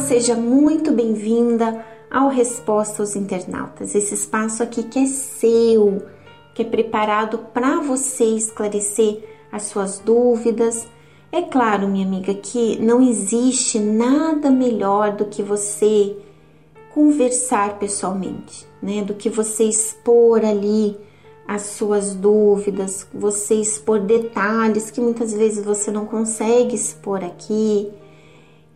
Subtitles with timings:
[0.00, 3.94] seja muito bem-vinda ao Resposta aos Internautas.
[3.94, 6.02] Esse espaço aqui que é seu,
[6.54, 10.88] que é preparado para você esclarecer as suas dúvidas.
[11.30, 16.16] É claro, minha amiga, que não existe nada melhor do que você
[16.94, 19.02] conversar pessoalmente, né?
[19.02, 20.96] Do que você expor ali
[21.46, 27.92] as suas dúvidas, você expor detalhes que muitas vezes você não consegue expor aqui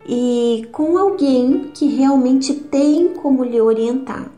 [0.07, 4.31] e com alguém que realmente tem como lhe orientar.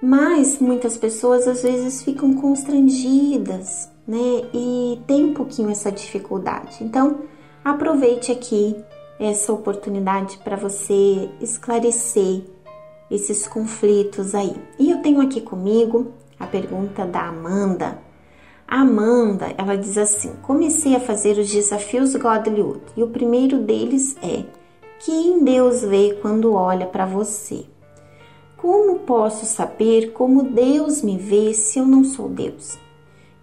[0.00, 4.48] Mas muitas pessoas às vezes ficam constrangidas, né?
[4.52, 6.82] E tem um pouquinho essa dificuldade.
[6.82, 7.20] Então,
[7.64, 8.74] aproveite aqui
[9.20, 12.42] essa oportunidade para você esclarecer
[13.08, 14.56] esses conflitos aí.
[14.78, 17.98] E eu tenho aqui comigo a pergunta da Amanda.
[18.66, 24.16] A Amanda, ela diz assim: "Comecei a fazer os desafios Godlywood e o primeiro deles
[24.22, 24.44] é:
[25.04, 27.64] quem Deus vê quando olha para você?
[28.56, 32.78] Como posso saber como Deus me vê se eu não sou Deus?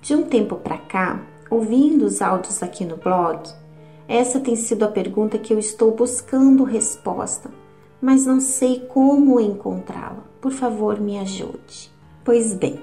[0.01, 3.41] De um tempo para cá, ouvindo os áudios aqui no blog,
[4.07, 7.51] essa tem sido a pergunta que eu estou buscando resposta,
[8.01, 10.23] mas não sei como encontrá-la.
[10.39, 11.91] Por favor, me ajude.
[12.23, 12.79] Pois bem,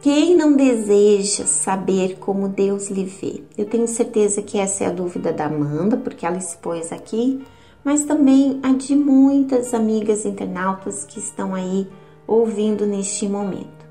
[0.00, 3.42] quem não deseja saber como Deus lhe vê?
[3.56, 7.42] Eu tenho certeza que essa é a dúvida da Amanda, porque ela expôs aqui
[7.88, 11.88] mas também a de muitas amigas internautas que estão aí
[12.26, 13.88] ouvindo neste momento.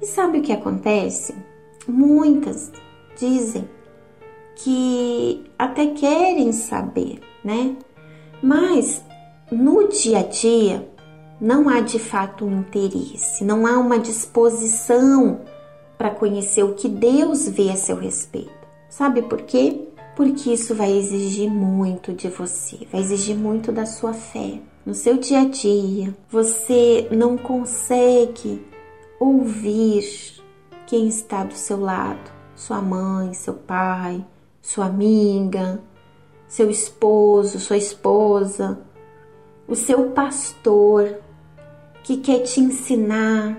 [0.00, 1.34] E sabe o que acontece?
[1.86, 2.72] Muitas
[3.18, 3.68] dizem
[4.56, 7.76] que até querem saber, né?
[8.42, 9.04] Mas
[9.52, 10.88] no dia a dia
[11.38, 15.42] não há de fato um interesse, não há uma disposição
[15.98, 18.66] para conhecer o que Deus vê a seu respeito.
[18.88, 19.88] Sabe por quê?
[20.16, 24.60] Porque isso vai exigir muito de você, vai exigir muito da sua fé.
[24.86, 28.64] No seu dia a dia, você não consegue
[29.18, 30.04] ouvir
[30.86, 34.24] quem está do seu lado, sua mãe, seu pai,
[34.60, 35.80] sua amiga,
[36.46, 38.78] seu esposo, sua esposa,
[39.66, 41.18] o seu pastor
[42.02, 43.56] que quer te ensinar,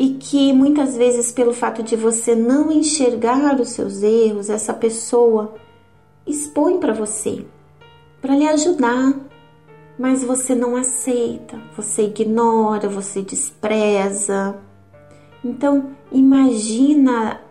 [0.00, 5.54] e que muitas vezes, pelo fato de você não enxergar os seus erros, essa pessoa
[6.26, 7.44] expõe para você,
[8.18, 9.14] para lhe ajudar,
[9.98, 14.56] mas você não aceita, você ignora, você despreza.
[15.44, 17.42] Então, imagina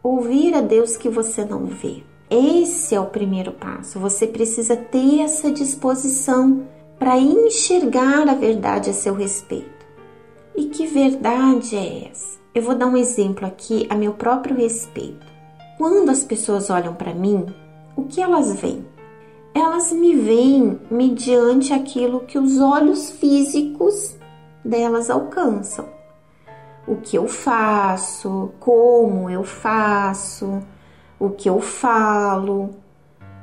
[0.00, 2.04] ouvir a Deus que você não vê.
[2.30, 3.98] Esse é o primeiro passo.
[3.98, 6.68] Você precisa ter essa disposição
[7.00, 9.79] para enxergar a verdade a seu respeito.
[10.60, 12.38] E que verdade é essa?
[12.54, 15.26] Eu vou dar um exemplo aqui a meu próprio respeito.
[15.78, 17.46] Quando as pessoas olham para mim,
[17.96, 18.84] o que elas veem?
[19.54, 24.18] Elas me veem mediante aquilo que os olhos físicos
[24.62, 25.88] delas alcançam.
[26.86, 30.62] O que eu faço, como eu faço,
[31.18, 32.68] o que eu falo,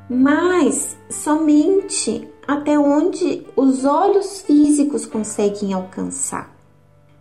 [0.07, 6.56] mas somente até onde os olhos físicos conseguem alcançar.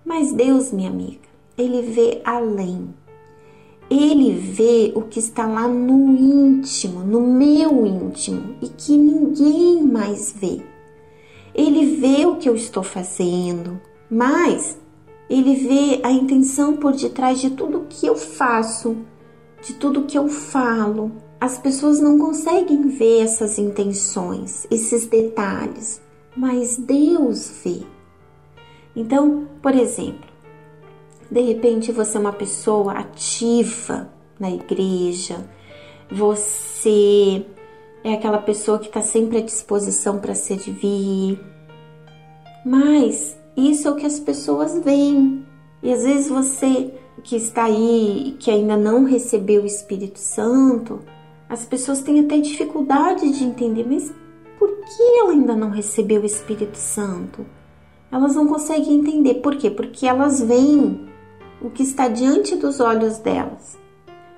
[0.07, 1.19] Mas Deus, minha amiga,
[1.59, 2.95] ele vê além.
[3.91, 10.33] Ele vê o que está lá no íntimo, no meu íntimo e que ninguém mais
[10.33, 10.61] vê.
[11.53, 14.79] Ele vê o que eu estou fazendo, mas
[15.29, 18.97] ele vê a intenção por detrás de tudo que eu faço,
[19.61, 21.11] de tudo que eu falo.
[21.41, 26.01] As pessoas não conseguem ver essas intenções, esses detalhes,
[26.37, 27.96] mas Deus vê.
[28.97, 30.27] Então, por exemplo,
[31.31, 35.45] de repente você é uma pessoa ativa na igreja,
[36.11, 37.45] você
[38.03, 41.39] é aquela pessoa que está sempre à disposição para servir,
[42.65, 45.45] mas isso é o que as pessoas veem.
[45.83, 51.01] E às vezes você que está aí, que ainda não recebeu o Espírito Santo,
[51.49, 54.13] as pessoas têm até dificuldade de entender, mas
[54.59, 57.45] por que ela ainda não recebeu o Espírito Santo?
[58.11, 59.35] Elas não conseguem entender.
[59.35, 59.71] Por quê?
[59.71, 61.09] Porque elas veem
[61.61, 63.79] o que está diante dos olhos delas,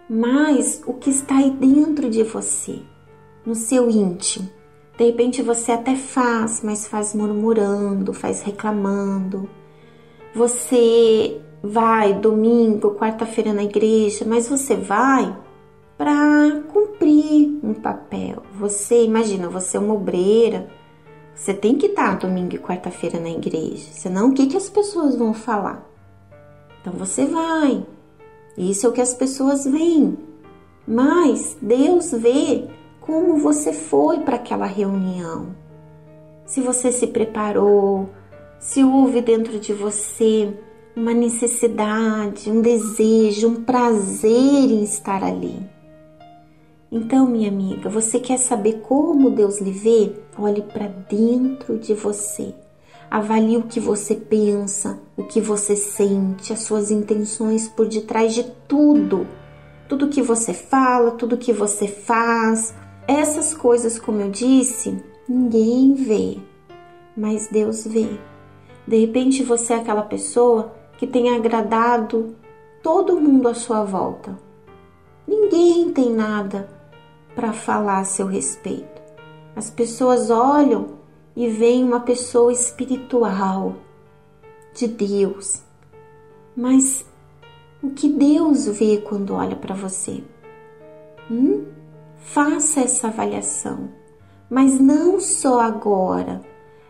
[0.08, 2.80] mas o que está aí dentro de você,
[3.44, 4.48] no seu íntimo.
[4.96, 9.48] De repente você até faz, mas faz murmurando, faz reclamando.
[10.34, 15.36] Você vai domingo, quarta-feira na igreja, mas você vai
[15.96, 18.42] para cumprir um papel.
[18.58, 20.68] Você imagina, você é uma obreira,
[21.38, 25.14] você tem que estar domingo e quarta-feira na igreja, senão o que, que as pessoas
[25.14, 25.88] vão falar?
[26.80, 27.86] Então você vai.
[28.56, 30.18] Isso é o que as pessoas veem.
[30.86, 32.66] Mas Deus vê
[33.00, 35.54] como você foi para aquela reunião.
[36.44, 38.08] se você se preparou,
[38.58, 40.52] se houve dentro de você
[40.96, 45.77] uma necessidade, um desejo, um prazer em estar ali.
[46.90, 50.10] Então, minha amiga, você quer saber como Deus lhe vê?
[50.38, 52.54] Olhe para dentro de você.
[53.10, 58.44] Avalie o que você pensa, o que você sente, as suas intenções por detrás de
[58.66, 59.26] tudo.
[59.86, 62.74] Tudo que você fala, tudo que você faz.
[63.06, 64.98] Essas coisas, como eu disse,
[65.28, 66.38] ninguém vê,
[67.14, 68.18] mas Deus vê.
[68.86, 72.34] De repente você é aquela pessoa que tem agradado
[72.82, 74.38] todo mundo à sua volta.
[75.26, 76.77] Ninguém tem nada
[77.38, 79.00] para falar a seu respeito.
[79.54, 80.98] As pessoas olham
[81.36, 83.76] e veem uma pessoa espiritual,
[84.74, 85.62] de Deus.
[86.56, 87.06] Mas
[87.80, 90.24] o que Deus vê quando olha para você?
[91.30, 91.66] Hum?
[92.16, 93.88] Faça essa avaliação,
[94.50, 96.40] mas não só agora.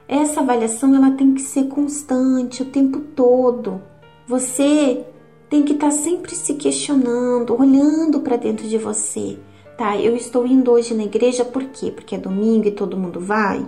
[0.08, 3.82] Essa avaliação ela tem que ser constante o tempo todo.
[4.26, 5.04] Você
[5.50, 9.38] tem que estar tá sempre se questionando, olhando para dentro de você
[9.78, 11.92] tá, eu estou indo hoje na igreja por quê?
[11.92, 13.64] Porque é domingo e todo mundo vai.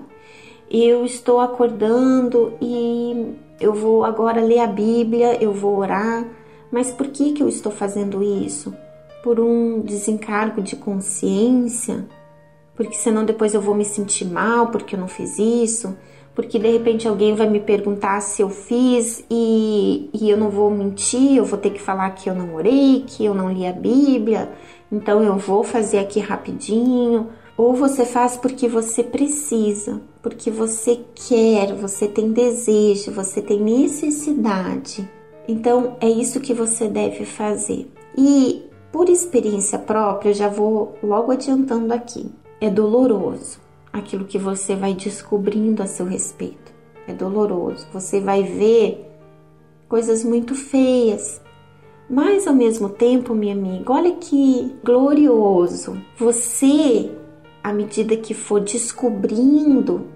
[0.68, 6.26] Eu estou acordando e eu vou agora ler a Bíblia, eu vou orar.
[6.70, 8.74] Mas por que que eu estou fazendo isso?
[9.22, 12.04] Por um desencargo de consciência?
[12.74, 15.96] Porque senão depois eu vou me sentir mal porque eu não fiz isso?
[16.34, 20.70] Porque de repente alguém vai me perguntar se eu fiz e, e eu não vou
[20.70, 23.72] mentir, eu vou ter que falar que eu não orei, que eu não li a
[23.72, 24.50] Bíblia,
[24.90, 27.28] então eu vou fazer aqui rapidinho.
[27.56, 35.06] Ou você faz porque você precisa, porque você quer, você tem desejo, você tem necessidade.
[35.46, 37.90] Então é isso que você deve fazer.
[38.16, 42.30] E por experiência própria, já vou logo adiantando aqui.
[42.60, 46.72] É doloroso aquilo que você vai descobrindo a seu respeito.
[47.06, 47.86] É doloroso.
[47.92, 49.06] Você vai ver
[49.88, 51.40] coisas muito feias,
[52.08, 56.00] mas ao mesmo tempo, minha amiga, olha que glorioso.
[56.16, 57.10] Você,
[57.62, 60.06] à medida que for descobrindo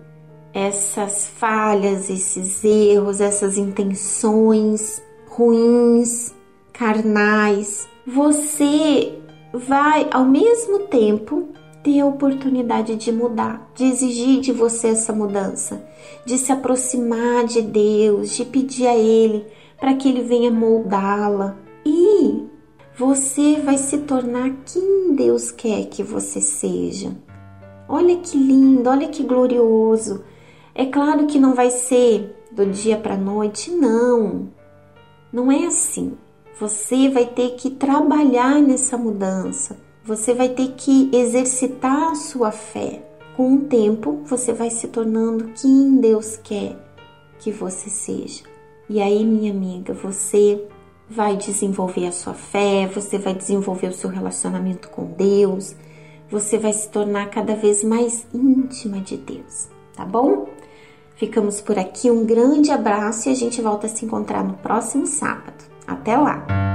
[0.53, 6.33] essas falhas, esses erros, essas intenções ruins,
[6.73, 9.19] carnais, você
[9.53, 11.49] vai ao mesmo tempo
[11.85, 15.87] ter a oportunidade de mudar, de exigir de você essa mudança,
[16.25, 19.47] de se aproximar de Deus, de pedir a Ele
[19.79, 22.47] para que Ele venha moldá-la, e
[22.97, 27.15] você vai se tornar quem Deus quer que você seja.
[27.87, 30.25] Olha que lindo, olha que glorioso.
[30.75, 34.49] É claro que não vai ser do dia para a noite, não.
[35.31, 36.17] Não é assim.
[36.59, 39.84] Você vai ter que trabalhar nessa mudança.
[40.07, 43.03] Você vai ter que exercitar a sua fé.
[43.35, 46.77] Com o tempo, você vai se tornando quem Deus quer
[47.39, 48.45] que você seja.
[48.89, 50.63] E aí, minha amiga, você
[51.09, 55.75] vai desenvolver a sua fé, você vai desenvolver o seu relacionamento com Deus,
[56.31, 60.49] você vai se tornar cada vez mais íntima de Deus, tá bom?
[61.17, 65.07] Ficamos por aqui, um grande abraço e a gente volta a se encontrar no próximo
[65.07, 65.65] sábado.
[65.87, 66.74] Até lá!